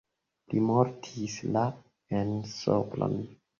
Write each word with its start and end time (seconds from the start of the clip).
Li 0.53 0.63
mortis 0.69 1.35
la 1.59 1.65
en 2.23 2.35
Sopron. 2.57 3.23